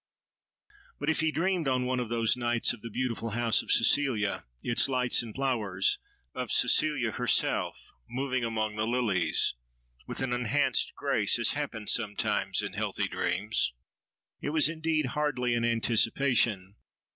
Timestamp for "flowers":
5.35-5.99